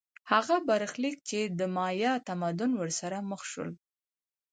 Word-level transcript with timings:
هغه 0.31 0.55
برخلیک 0.69 1.15
چې 1.29 1.39
د 1.59 1.61
مایا 1.75 2.13
تمدن 2.29 2.71
ورسره 2.79 3.17
مخ 3.29 3.41
شول 3.51 3.71